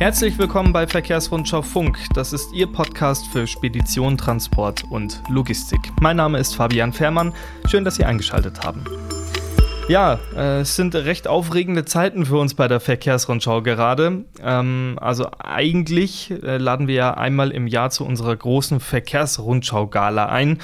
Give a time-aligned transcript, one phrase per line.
[0.00, 1.98] Herzlich willkommen bei Verkehrsrundschau Funk.
[2.14, 5.92] Das ist Ihr Podcast für Spedition, Transport und Logistik.
[6.00, 7.34] Mein Name ist Fabian Fährmann.
[7.68, 8.82] Schön, dass Sie eingeschaltet haben.
[9.88, 14.24] Ja, äh, es sind recht aufregende Zeiten für uns bei der Verkehrsrundschau gerade.
[14.42, 20.60] Ähm, also eigentlich äh, laden wir ja einmal im Jahr zu unserer großen Verkehrsrundschau-Gala ein.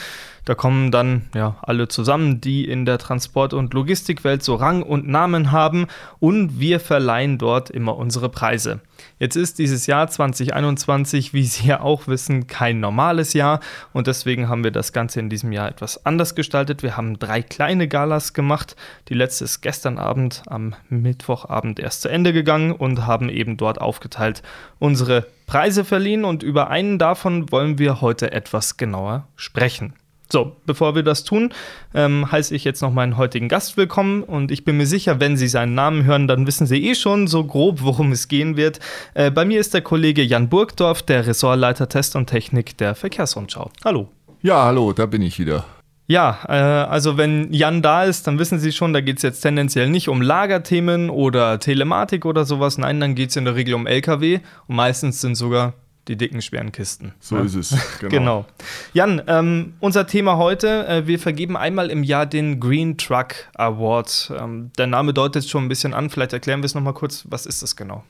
[0.47, 5.09] Da kommen dann ja alle zusammen, die in der Transport- und Logistikwelt so Rang und
[5.09, 5.89] Namen haben
[6.21, 8.81] und wir verleihen dort immer unsere Preise.
[9.19, 13.59] Jetzt ist dieses Jahr 2021, wie Sie ja auch wissen, kein normales Jahr
[13.93, 16.85] und deswegen haben wir das Ganze in diesem Jahr etwas anders gestaltet.
[16.85, 18.77] Wir haben drei kleine Galas gemacht.
[19.09, 23.81] Die letzte ist gestern Abend am Mittwochabend erst zu Ende gegangen und haben eben dort
[23.81, 24.45] aufgeteilt
[24.79, 29.95] unsere Preise verliehen und über einen davon wollen wir heute etwas genauer sprechen.
[30.29, 31.53] So, bevor wir das tun,
[31.95, 35.37] ähm, heiße ich jetzt noch meinen heutigen Gast willkommen und ich bin mir sicher, wenn
[35.37, 38.81] Sie seinen Namen hören, dann wissen Sie eh schon so grob, worum es gehen wird.
[39.15, 43.71] Äh, bei mir ist der Kollege Jan Burgdorf, der Ressortleiter Test und Technik der Verkehrsrundschau.
[43.85, 44.09] Hallo.
[44.43, 45.65] Ja, hallo, da bin ich wieder.
[46.09, 49.41] Ja, äh, also wenn Jan da ist, dann wissen Sie schon, da geht es jetzt
[49.43, 52.79] tendenziell nicht um Lagerthemen oder Telematik oder sowas.
[52.79, 55.75] Nein, dann geht es in der Regel um Lkw und meistens sind sogar
[56.09, 57.15] die dicken, schweren Kisten.
[57.21, 57.43] So ja?
[57.43, 57.77] ist es.
[57.99, 58.11] Genau.
[58.11, 58.47] genau.
[58.93, 64.33] Jan, ähm, unser Thema heute, äh, wir vergeben einmal im Jahr den Green Truck Award.
[64.39, 67.47] Ähm, der Name deutet schon ein bisschen an, vielleicht erklären wir es nochmal kurz, was
[67.47, 68.05] ist das genau?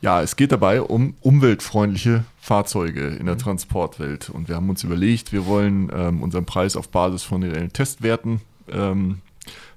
[0.00, 3.40] Ja, es geht dabei um umweltfreundliche Fahrzeuge in der mhm.
[3.40, 4.30] Transportwelt.
[4.30, 8.40] Und wir haben uns überlegt, wir wollen ähm, unseren Preis auf Basis von reellen Testwerten
[8.70, 9.22] ähm,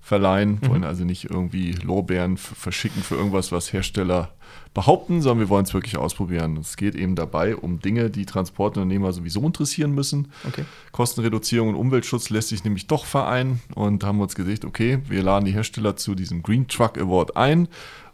[0.01, 0.69] verleihen, mhm.
[0.69, 4.29] wollen also nicht irgendwie Lorbeeren verschicken für irgendwas, was Hersteller
[4.73, 6.57] behaupten, sondern wir wollen es wirklich ausprobieren.
[6.57, 10.31] Es geht eben dabei um Dinge, die Transportunternehmer sowieso interessieren müssen.
[10.47, 10.65] Okay.
[10.91, 15.45] Kostenreduzierung und Umweltschutz lässt sich nämlich doch vereinen und haben uns gesagt, okay, wir laden
[15.45, 17.67] die Hersteller zu diesem Green Truck Award ein.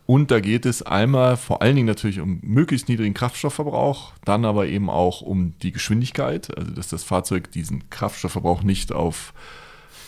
[0.08, 4.67] Und da geht es einmal vor allen Dingen natürlich um möglichst niedrigen Kraftstoffverbrauch, dann aber
[4.67, 9.34] eben auch um die Geschwindigkeit, also dass das Fahrzeug diesen Kraftstoffverbrauch nicht auf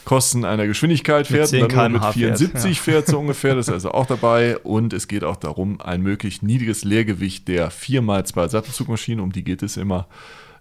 [0.07, 2.81] Kosten einer Geschwindigkeit fährt, mit dann nur mit 74 fährt, ja.
[2.81, 4.57] fährt so ungefähr, das ist also auch dabei.
[4.57, 9.63] Und es geht auch darum, ein möglichst niedriges Leergewicht der 4x2 Sattelzugmaschinen, um die geht
[9.63, 10.07] es immer,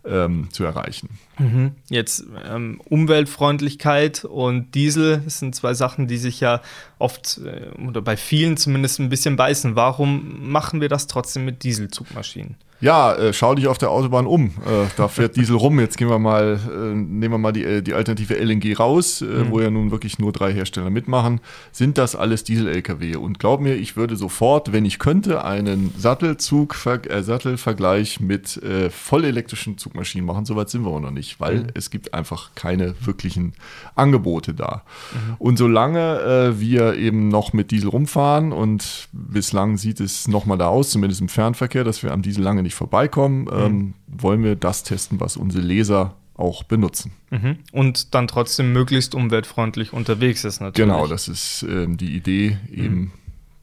[0.04, 1.10] ähm, zu erreichen.
[1.38, 1.72] Mhm.
[1.88, 6.60] Jetzt ähm, Umweltfreundlichkeit und Diesel sind zwei Sachen, die sich ja
[6.98, 9.76] oft äh, oder bei vielen zumindest ein bisschen beißen.
[9.76, 12.56] Warum machen wir das trotzdem mit Dieselzugmaschinen?
[12.80, 14.48] Ja, äh, schau dich auf der Autobahn um.
[14.48, 15.80] Äh, da fährt Diesel rum.
[15.80, 19.24] Jetzt gehen wir mal, äh, nehmen wir mal die, äh, die Alternative LNG raus, äh,
[19.24, 19.50] mhm.
[19.50, 21.40] wo ja nun wirklich nur drei Hersteller mitmachen.
[21.72, 23.16] Sind das alles Diesel-LKW?
[23.16, 30.26] Und glaub mir, ich würde sofort, wenn ich könnte, einen Sattelzug, Sattelvergleich mit vollelektrischen Zugmaschinen
[30.26, 30.44] machen.
[30.44, 31.66] Soweit sind wir auch noch nicht, weil mhm.
[31.74, 33.54] es gibt einfach keine wirklichen
[33.94, 34.82] Angebote da.
[35.12, 35.34] Mhm.
[35.38, 40.90] Und solange wir eben noch mit Diesel rumfahren und bislang sieht es nochmal da aus,
[40.90, 43.50] zumindest im Fernverkehr, dass wir am Diesel lange nicht vorbeikommen, mhm.
[43.52, 47.12] ähm, wollen wir das testen, was unsere Leser auch benutzen.
[47.30, 47.58] Mhm.
[47.72, 50.88] Und dann trotzdem möglichst umweltfreundlich unterwegs ist natürlich.
[50.88, 53.10] Genau, das ist ähm, die Idee, eben mhm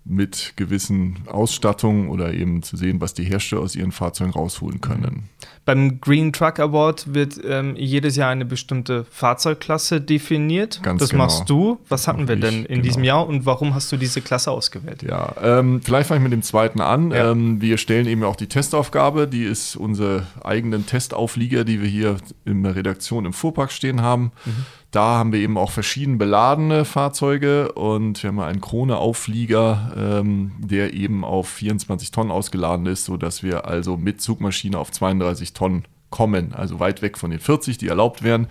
[0.05, 5.29] mit gewissen Ausstattungen oder eben zu sehen, was die Hersteller aus ihren Fahrzeugen rausholen können.
[5.65, 10.83] Beim Green Truck Award wird ähm, jedes Jahr eine bestimmte Fahrzeugklasse definiert.
[10.83, 11.23] Ganz das genau.
[11.23, 11.79] machst du.
[11.87, 12.81] Was hatten wir denn in genau.
[12.81, 15.03] diesem Jahr und warum hast du diese Klasse ausgewählt?
[15.03, 17.11] Ja, ähm, vielleicht fange ich mit dem zweiten an.
[17.11, 17.31] Ja.
[17.31, 22.17] Ähm, wir stellen eben auch die Testaufgabe, die ist unsere eigenen Testauflieger, die wir hier
[22.43, 24.33] in der Redaktion im Fuhrpark stehen haben.
[24.45, 30.51] Mhm da haben wir eben auch verschieden beladene Fahrzeuge und wir haben einen Krone-Auflieger, ähm,
[30.59, 35.85] der eben auf 24 Tonnen ausgeladen ist, sodass wir also mit Zugmaschine auf 32 Tonnen
[36.11, 38.47] kommen, also weit weg von den 40, die erlaubt wären.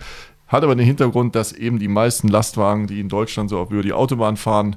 [0.49, 3.93] Hat aber den Hintergrund, dass eben die meisten Lastwagen, die in Deutschland so über die
[3.93, 4.75] Autobahn fahren,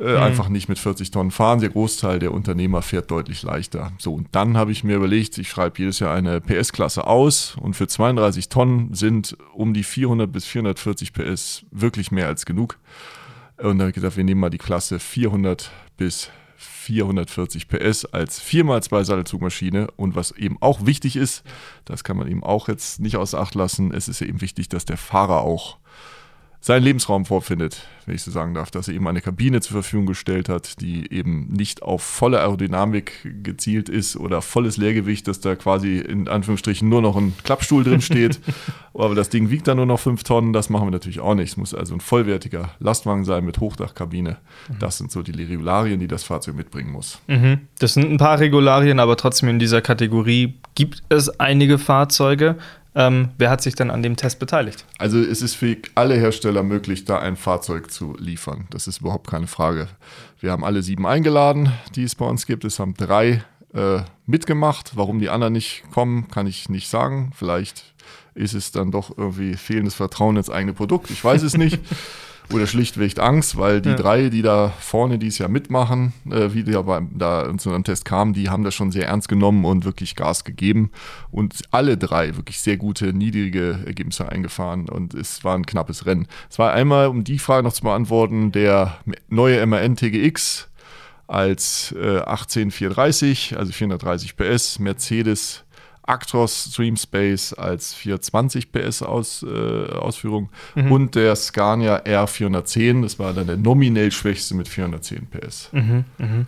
[0.00, 0.22] äh, mhm.
[0.22, 1.60] einfach nicht mit 40 Tonnen fahren.
[1.60, 3.92] Der Großteil der Unternehmer fährt deutlich leichter.
[3.98, 7.74] So, und dann habe ich mir überlegt, ich schreibe jedes Jahr eine PS-Klasse aus und
[7.74, 12.78] für 32 Tonnen sind um die 400 bis 440 PS wirklich mehr als genug.
[13.58, 18.42] Und dann habe ich gesagt, wir nehmen mal die Klasse 400 bis 440 PS als
[18.42, 19.88] 4x2 Sattelzugmaschine.
[19.96, 21.44] Und was eben auch wichtig ist,
[21.84, 24.84] das kann man eben auch jetzt nicht außer Acht lassen, es ist eben wichtig, dass
[24.84, 25.78] der Fahrer auch
[26.64, 30.06] seinen Lebensraum vorfindet, wenn ich so sagen darf, dass er eben eine Kabine zur Verfügung
[30.06, 33.12] gestellt hat, die eben nicht auf volle Aerodynamik
[33.42, 38.00] gezielt ist oder volles Leergewicht, dass da quasi in Anführungsstrichen nur noch ein Klappstuhl drin
[38.00, 38.40] steht,
[38.94, 41.50] aber das Ding wiegt dann nur noch fünf Tonnen, das machen wir natürlich auch nicht.
[41.50, 44.38] Es muss also ein vollwertiger Lastwagen sein mit Hochdachkabine.
[44.70, 44.78] Mhm.
[44.78, 47.20] Das sind so die Regularien, die das Fahrzeug mitbringen muss.
[47.26, 47.60] Mhm.
[47.78, 52.56] Das sind ein paar Regularien, aber trotzdem in dieser Kategorie gibt es einige Fahrzeuge.
[52.96, 54.84] Ähm, wer hat sich dann an dem Test beteiligt?
[54.98, 58.66] Also es ist für alle Hersteller möglich, da ein Fahrzeug zu liefern.
[58.70, 59.88] Das ist überhaupt keine Frage.
[60.40, 62.64] Wir haben alle sieben eingeladen, die es bei uns gibt.
[62.64, 63.42] Es haben drei
[63.74, 64.92] äh, mitgemacht.
[64.94, 67.32] Warum die anderen nicht kommen, kann ich nicht sagen.
[67.34, 67.94] Vielleicht
[68.34, 71.10] ist es dann doch irgendwie fehlendes Vertrauen ins eigene Produkt.
[71.10, 71.80] Ich weiß es nicht.
[72.52, 73.94] Oder schlichtweg Angst, weil die ja.
[73.96, 78.04] drei, die da vorne dieses Jahr mitmachen, äh, wie die aber da zu einem Test
[78.04, 80.90] kamen, die haben das schon sehr ernst genommen und wirklich Gas gegeben.
[81.30, 86.26] Und alle drei wirklich sehr gute, niedrige Ergebnisse eingefahren und es war ein knappes Rennen.
[86.50, 88.98] Es war einmal, um die Frage noch zu beantworten, der
[89.28, 90.68] neue MAN TGX
[91.26, 95.64] als äh, 18430, also 430 PS, Mercedes
[96.06, 100.92] Actros Stream Space als 420 PS Aus, äh, Ausführung mhm.
[100.92, 105.70] und der Scania R410, das war dann der nominell schwächste mit 410 PS.
[105.72, 106.46] Mhm, mh.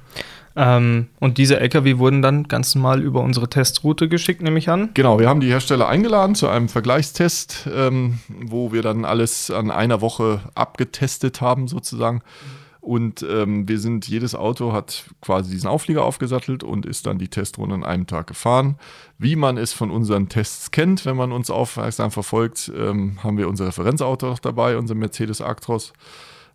[0.56, 4.91] ähm, und diese LKW wurden dann ganz normal über unsere Testroute geschickt, nehme ich an?
[4.94, 9.70] Genau, wir haben die Hersteller eingeladen zu einem Vergleichstest, ähm, wo wir dann alles an
[9.70, 12.17] einer Woche abgetestet haben, sozusagen.
[12.17, 17.19] Mhm und ähm, wir sind, jedes Auto hat quasi diesen Auflieger aufgesattelt und ist dann
[17.19, 18.79] die Testrunde an einem Tag gefahren.
[19.19, 23.49] Wie man es von unseren Tests kennt, wenn man uns aufmerksam verfolgt, ähm, haben wir
[23.49, 25.94] unser Referenzauto noch dabei, unser Mercedes Actros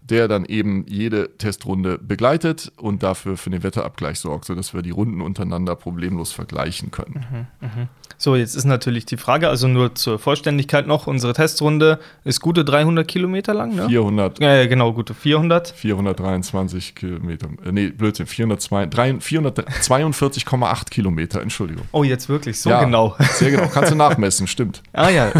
[0.01, 4.89] der dann eben jede Testrunde begleitet und dafür für den Wetterabgleich sorgt, sodass wir die
[4.89, 7.48] Runden untereinander problemlos vergleichen können.
[7.62, 7.88] Mhm, mh.
[8.21, 12.63] So, jetzt ist natürlich die Frage, also nur zur Vollständigkeit noch, unsere Testrunde ist gute
[12.63, 13.88] 300 Kilometer lang, ne?
[13.88, 14.39] 400.
[14.39, 15.74] Ja, genau, gute 400.
[15.75, 21.86] 423 Kilometer, äh, nee, Blödsinn, 442,8 Kilometer, Entschuldigung.
[21.94, 23.15] Oh, jetzt wirklich, so ja, genau.
[23.33, 24.83] Sehr genau, kannst du nachmessen, stimmt.
[24.94, 25.31] Ah ja,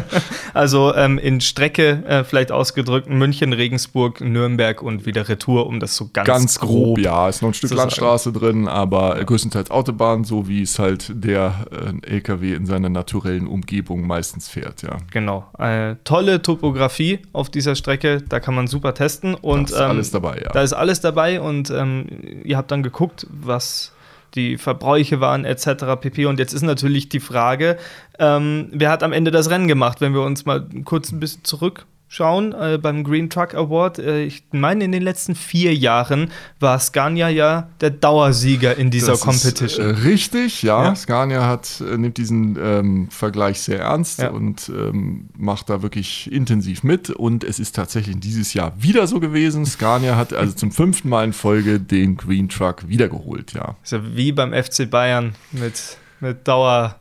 [0.54, 5.80] also ähm, in Strecke äh, vielleicht ausgedrückt München, Regensburg, Hamburg, Nürnberg und wieder Retour, um
[5.80, 6.98] das so ganz, ganz grob.
[6.98, 9.24] Ja, ist noch ein Stück Landstraße drin, aber ja.
[9.24, 14.82] größtenteils Autobahn, so wie es halt der äh, LKW in seiner naturellen Umgebung meistens fährt,
[14.82, 14.98] ja.
[15.10, 15.46] Genau.
[15.54, 19.34] Eine tolle Topografie auf dieser Strecke, da kann man super testen.
[19.34, 20.50] Und, da ist ähm, alles dabei, ja.
[20.50, 22.06] Da ist alles dabei und ähm,
[22.44, 23.92] ihr habt dann geguckt, was
[24.34, 26.00] die Verbräuche waren etc.
[26.00, 26.26] pp.
[26.26, 27.78] Und jetzt ist natürlich die Frage,
[28.18, 31.42] ähm, wer hat am Ende das Rennen gemacht, wenn wir uns mal kurz ein bisschen
[31.44, 34.00] zurück schauen äh, beim Green Truck Award.
[34.00, 39.12] Äh, ich meine, in den letzten vier Jahren war Scania ja der Dauersieger in dieser
[39.12, 39.90] das Competition.
[39.90, 40.84] Ist, äh, richtig, ja.
[40.84, 40.96] ja.
[40.96, 44.30] Scania hat, äh, nimmt diesen ähm, Vergleich sehr ernst ja.
[44.30, 47.10] und ähm, macht da wirklich intensiv mit.
[47.10, 49.64] Und es ist tatsächlich dieses Jahr wieder so gewesen.
[49.64, 53.76] Scania hat also zum fünften Mal in Folge den Green Truck wiedergeholt, ja.
[53.84, 56.99] Ist ja wie beim FC Bayern mit, mit Dauer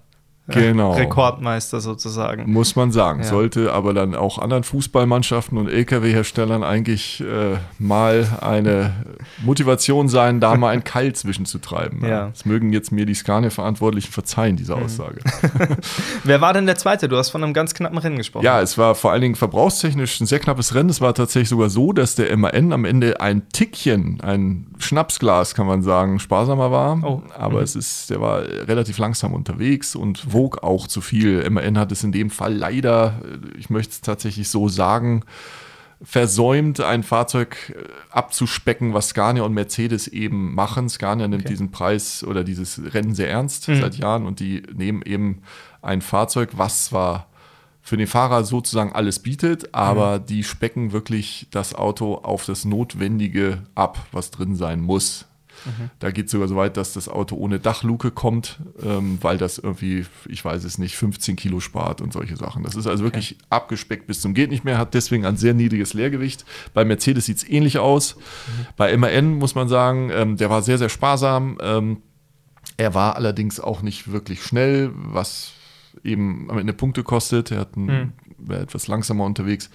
[0.50, 0.94] genau.
[0.94, 2.52] Rekordmeister sozusagen.
[2.52, 3.22] Muss man sagen.
[3.22, 3.28] Ja.
[3.28, 8.94] Sollte aber dann auch anderen Fußballmannschaften und Lkw-Herstellern eigentlich äh, mal eine
[9.44, 12.06] Motivation sein, da mal ein Keil zwischenzutreiben.
[12.06, 12.28] Ja.
[12.30, 14.84] Das mögen jetzt mir die Scania-Verantwortlichen verzeihen, diese mhm.
[14.84, 15.20] Aussage.
[16.24, 17.08] Wer war denn der Zweite?
[17.08, 18.46] Du hast von einem ganz knappen Rennen gesprochen.
[18.46, 20.90] Ja, es war vor allen Dingen verbrauchstechnisch ein sehr knappes Rennen.
[20.90, 25.68] Es war tatsächlich sogar so, dass der MAN am Ende ein Tickchen, ein Schnapsglas, kann
[25.68, 27.04] man sagen, sparsamer war.
[27.04, 27.22] Oh.
[27.38, 27.64] Aber mhm.
[27.64, 31.48] es ist, der war relativ langsam unterwegs und wo wog auch zu viel.
[31.50, 33.22] MAN hat es in dem Fall leider,
[33.58, 35.24] ich möchte es tatsächlich so sagen,
[36.02, 40.88] versäumt, ein Fahrzeug äh, abzuspecken, was Scania und Mercedes eben machen.
[40.88, 41.54] Scania nimmt okay.
[41.54, 43.82] diesen Preis oder dieses Rennen sehr ernst mhm.
[43.82, 45.42] seit Jahren und die nehmen eben
[45.82, 47.28] ein Fahrzeug, was zwar
[47.82, 50.26] für den Fahrer sozusagen alles bietet, aber mhm.
[50.28, 55.26] die specken wirklich das Auto auf das Notwendige ab, was drin sein muss.
[56.00, 59.58] Da geht es sogar so weit, dass das Auto ohne Dachluke kommt, ähm, weil das
[59.58, 62.64] irgendwie, ich weiß es nicht, 15 Kilo spart und solche Sachen.
[62.64, 63.46] Das ist also wirklich okay.
[63.50, 66.46] abgespeckt bis zum geht nicht mehr, hat deswegen ein sehr niedriges Leergewicht.
[66.74, 68.16] Bei Mercedes sieht es ähnlich aus.
[68.16, 68.22] Mhm.
[68.78, 71.58] Bei MAN muss man sagen, ähm, der war sehr, sehr sparsam.
[71.62, 71.98] Ähm,
[72.78, 75.52] er war allerdings auch nicht wirklich schnell, was
[76.04, 77.52] eben am Ende Punkte kostet.
[77.52, 78.14] Er hat ein, mhm.
[78.38, 79.70] war etwas langsamer unterwegs.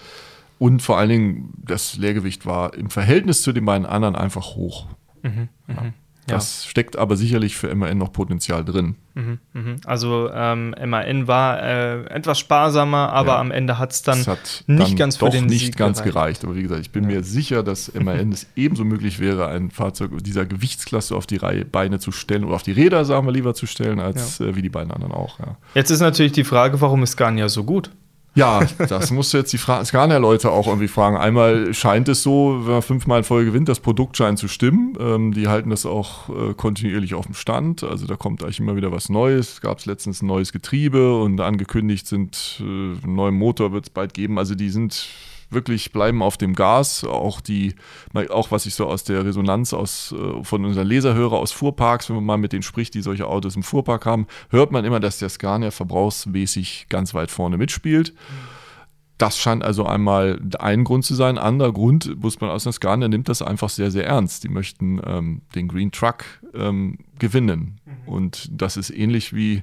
[0.59, 4.87] Und vor allen Dingen, das Leergewicht war im Verhältnis zu den beiden anderen einfach hoch.
[5.25, 5.83] Mhm, ja.
[5.83, 5.93] Mhm.
[6.27, 6.71] Das ja.
[6.71, 8.97] steckt aber sicherlich für MAN noch Potenzial drin.
[9.15, 9.77] Mhm, mh.
[9.85, 13.41] Also ähm, MAN war äh, etwas sparsamer, aber ja.
[13.41, 16.15] am Ende hat's dann hat nicht dann ganz für den nicht Sieg ganz gereicht.
[16.15, 16.45] gereicht.
[16.45, 17.17] Aber wie gesagt, ich bin ja.
[17.17, 21.67] mir sicher, dass MAN es ebenso möglich wäre, ein Fahrzeug dieser Gewichtsklasse auf die Reihe
[21.67, 24.63] Beine zu stellen oder auf die Räder, sagen wir lieber, zu stellen, als äh, wie
[24.63, 25.39] die beiden anderen auch.
[25.75, 27.91] Jetzt ist natürlich die Frage, warum ist Scania so gut?
[28.35, 31.17] Ja, das musst du jetzt die Scania-Leute auch irgendwie fragen.
[31.17, 34.95] Einmal scheint es so, wenn man fünfmal in Folge gewinnt, das Produkt scheint zu stimmen.
[34.99, 37.85] Ähm, die halten das auch äh, kontinuierlich auf dem Stand.
[37.85, 39.61] Also da kommt eigentlich immer wieder was Neues.
[39.61, 43.91] Gab es letztens ein neues Getriebe und angekündigt sind, äh, einen neuen Motor wird es
[43.91, 44.39] bald geben.
[44.39, 45.07] Also die sind
[45.55, 47.05] wirklich bleiben auf dem Gas.
[47.05, 47.75] Auch die,
[48.31, 52.09] auch was ich so aus der Resonanz aus, äh, von unseren Leser höre aus Fuhrparks,
[52.09, 55.01] wenn man mal mit denen spricht, die solche Autos im Fuhrpark haben, hört man immer,
[55.01, 58.15] dass der Scania verbrauchsmäßig ganz weit vorne mitspielt.
[59.19, 61.39] das scheint also einmal ein Grund zu sein.
[61.39, 64.43] Anderer Grund, muss man aus der Scania nimmt das einfach sehr, sehr ernst.
[64.45, 67.81] Die möchten ähm, den Green Truck ähm, gewinnen.
[67.85, 68.13] Mhm.
[68.13, 69.63] Und das ist ähnlich wie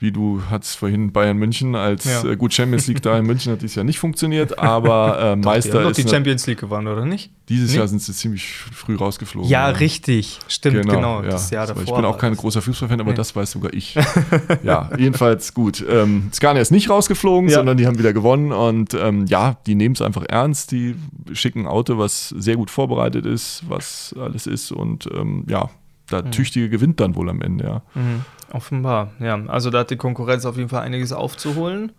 [0.00, 2.24] wie du hattest vorhin Bayern München als ja.
[2.24, 5.44] äh, gut Champions League da in München hat dies ja nicht funktioniert, aber äh, Doch,
[5.44, 7.30] Meister die haben ist die Champions League gewonnen oder nicht?
[7.50, 7.78] Dieses nee?
[7.78, 9.50] Jahr sind sie ziemlich früh rausgeflogen.
[9.50, 9.76] Ja, ja.
[9.76, 10.94] richtig, stimmt genau.
[10.94, 11.28] genau ja.
[11.28, 11.82] das Jahr davor.
[11.82, 13.16] Ich bin auch kein großer Fußballfan, aber nee.
[13.16, 13.94] das weiß sogar ich.
[14.62, 15.84] ja, jedenfalls gut.
[15.86, 19.94] Ähm, Scania ist nicht rausgeflogen, sondern die haben wieder gewonnen und ähm, ja, die nehmen
[19.94, 20.72] es einfach ernst.
[20.72, 20.94] Die
[21.32, 25.68] schicken ein Auto, was sehr gut vorbereitet ist, was alles ist und ähm, ja,
[26.10, 26.32] der mhm.
[26.32, 27.82] Tüchtige gewinnt dann wohl am Ende, ja.
[27.94, 28.24] Mhm.
[28.52, 29.38] Offenbar, ja.
[29.46, 31.92] Also da hat die Konkurrenz auf jeden Fall einiges aufzuholen.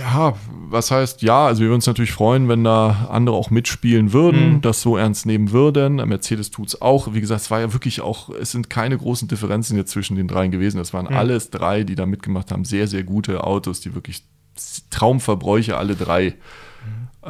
[0.00, 0.34] ja,
[0.68, 1.46] was heißt ja?
[1.46, 4.60] Also wir würden uns natürlich freuen, wenn da andere auch mitspielen würden, mhm.
[4.62, 5.96] das so ernst nehmen würden.
[5.96, 7.14] Mercedes tut es auch.
[7.14, 10.26] Wie gesagt, es war ja wirklich auch, es sind keine großen Differenzen jetzt zwischen den
[10.26, 10.80] dreien gewesen.
[10.80, 11.16] Es waren mhm.
[11.16, 12.64] alles drei, die da mitgemacht haben.
[12.64, 14.24] Sehr, sehr gute Autos, die wirklich
[14.90, 16.34] Traumverbräuche alle drei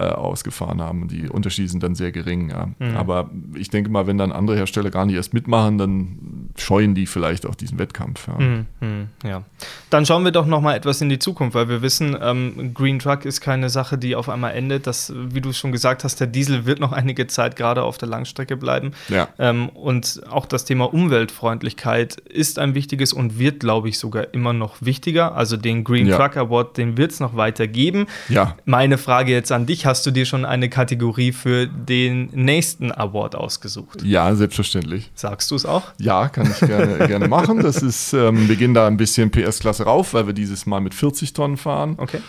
[0.01, 1.09] ausgefahren haben.
[1.09, 2.51] Die Unterschiede sind dann sehr gering.
[2.51, 2.69] Ja.
[2.79, 2.97] Mhm.
[2.97, 7.07] Aber ich denke mal, wenn dann andere Hersteller gar nicht erst mitmachen, dann scheuen die
[7.07, 8.27] vielleicht auch diesen Wettkampf.
[8.29, 8.39] Ja.
[8.39, 8.67] Mhm.
[8.81, 9.43] mhm ja.
[9.91, 12.99] Dann schauen wir doch noch mal etwas in die Zukunft, weil wir wissen, ähm, Green
[12.99, 14.87] Truck ist keine Sache, die auf einmal endet.
[14.87, 18.09] Das, wie du schon gesagt hast, der Diesel wird noch einige Zeit gerade auf der
[18.09, 18.93] Langstrecke bleiben.
[19.09, 19.29] Ja.
[19.39, 24.53] Ähm, und auch das Thema Umweltfreundlichkeit ist ein wichtiges und wird, glaube ich, sogar immer
[24.53, 25.35] noch wichtiger.
[25.35, 26.09] Also den Green.
[26.15, 28.07] Truck Award, den wird es noch weiter geben.
[28.29, 28.57] Ja.
[28.65, 33.35] Meine Frage jetzt an dich hast du dir schon eine Kategorie für den nächsten Award
[33.37, 34.03] ausgesucht?
[34.03, 35.11] Ja, selbstverständlich.
[35.15, 35.93] Sagst du es auch?
[35.99, 37.63] Ja, kann ich gerne, gerne machen.
[37.63, 40.95] Das ist, ähm, wir gehen da ein bisschen PS-Klasse rauf, weil wir dieses Mal mit
[40.95, 41.95] 40 Tonnen fahren.
[41.99, 42.21] Okay.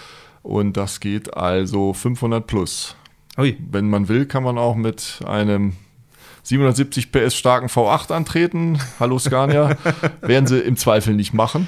[0.43, 2.95] Und das geht also 500 plus.
[3.37, 3.57] Ui.
[3.71, 5.73] Wenn man will, kann man auch mit einem
[6.43, 8.79] 770 PS starken V8 antreten.
[8.99, 9.75] Hallo Scania.
[10.21, 11.67] Werden sie im Zweifel nicht machen.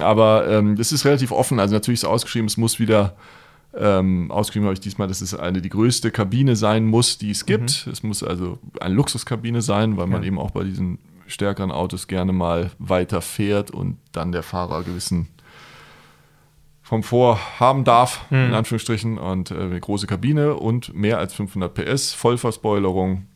[0.00, 1.60] Aber ähm, das ist relativ offen.
[1.60, 3.14] Also natürlich ist ausgeschrieben, es muss wieder
[3.74, 7.46] ähm, ausgeschrieben habe ich diesmal, dass es eine die größte Kabine sein muss, die es
[7.46, 7.86] gibt.
[7.86, 7.92] Mhm.
[7.92, 12.32] Es muss also eine Luxuskabine sein, weil man eben auch bei diesen stärkeren Autos gerne
[12.32, 15.28] mal weiter fährt und dann der Fahrer gewissen
[16.92, 18.48] Komfort haben darf, mhm.
[18.48, 23.28] in Anführungsstrichen, und äh, eine große Kabine und mehr als 500 PS, Vollverspoilerung.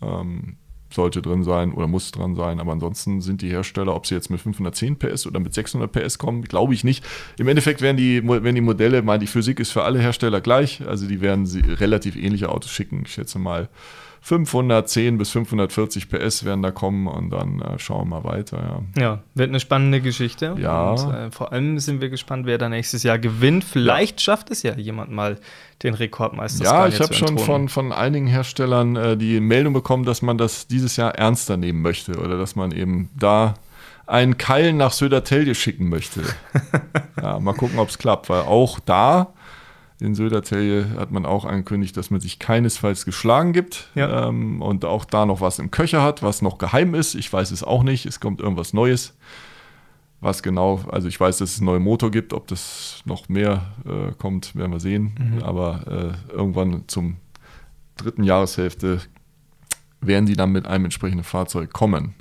[0.00, 0.56] Ähm,
[0.90, 2.60] sollte drin sein oder muss drin sein.
[2.60, 6.18] Aber ansonsten sind die Hersteller, ob sie jetzt mit 510 PS oder mit 600 PS
[6.18, 7.04] kommen, glaube ich nicht.
[7.38, 10.86] Im Endeffekt werden die, werden die Modelle, mal die Physik ist für alle Hersteller gleich.
[10.86, 13.02] Also die werden sie relativ ähnliche Autos schicken.
[13.04, 13.68] Ich schätze mal
[14.26, 18.84] 510 bis 540 PS werden da kommen und dann äh, schauen wir mal weiter.
[18.96, 19.00] Ja.
[19.00, 20.56] ja, wird eine spannende Geschichte.
[20.58, 20.90] Ja.
[20.90, 23.62] Und, äh, vor allem sind wir gespannt, wer da nächstes Jahr gewinnt.
[23.62, 24.24] Vielleicht ja.
[24.24, 25.38] schafft es ja jemand mal
[25.84, 26.64] den Rekordmeister.
[26.64, 30.66] Ja, ich habe schon von, von einigen Herstellern äh, die Meldung bekommen, dass man das
[30.66, 33.54] dieses Jahr ernster nehmen möchte oder dass man eben da
[34.08, 36.22] einen Keil nach Södertälje schicken möchte.
[37.22, 39.34] ja, mal gucken, ob es klappt, weil auch da
[39.98, 44.28] in Södertälje hat man auch angekündigt, dass man sich keinesfalls geschlagen gibt ja.
[44.28, 47.14] ähm, und auch da noch was im Köcher hat, was noch geheim ist.
[47.14, 48.04] Ich weiß es auch nicht.
[48.04, 49.16] Es kommt irgendwas Neues.
[50.20, 52.32] Was genau, also ich weiß, dass es einen neuen Motor gibt.
[52.32, 55.14] Ob das noch mehr äh, kommt, werden wir sehen.
[55.18, 55.42] Mhm.
[55.42, 57.16] Aber äh, irgendwann zum
[57.96, 59.00] dritten Jahreshälfte
[60.00, 62.14] werden die dann mit einem entsprechenden Fahrzeug kommen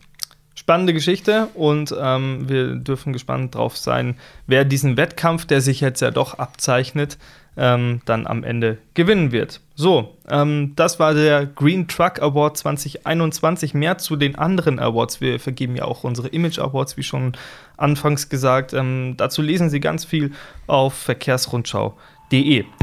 [0.65, 4.17] spannende Geschichte und ähm, wir dürfen gespannt drauf sein,
[4.47, 7.19] wer diesen Wettkampf, der sich jetzt ja doch abzeichnet,
[7.55, 9.61] ähm, dann am Ende gewinnen wird.
[9.75, 13.75] So, ähm, das war der Green Truck Award 2021.
[13.75, 15.21] Mehr zu den anderen Awards.
[15.21, 17.33] Wir vergeben ja auch unsere Image Awards, wie schon
[17.77, 18.73] anfangs gesagt.
[18.73, 20.31] Ähm, dazu lesen Sie ganz viel
[20.65, 22.14] auf verkehrsrundschau.de.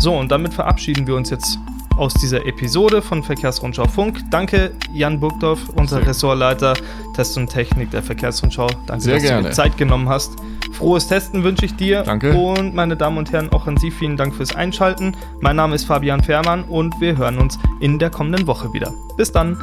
[0.00, 1.58] So, und damit verabschieden wir uns jetzt
[1.96, 4.20] aus dieser Episode von Verkehrsrundschau Funk.
[4.30, 6.08] Danke, Jan Burgdorf, unser Sehr.
[6.08, 6.75] Ressortleiter
[7.14, 8.68] Test und Technik der Verkehrsrundschau.
[8.87, 9.42] Danke, Sehr dass gerne.
[9.42, 10.37] du dir Zeit genommen hast.
[10.72, 12.02] Frohes Testen wünsche ich dir.
[12.02, 12.32] Danke.
[12.34, 15.14] Und meine Damen und Herren, auch an Sie vielen Dank fürs Einschalten.
[15.40, 18.92] Mein Name ist Fabian Fährmann und wir hören uns in der kommenden Woche wieder.
[19.16, 19.58] Bis dann.